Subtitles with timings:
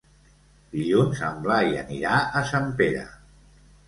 [0.77, 3.05] Dilluns en Blai anirà a Sempere.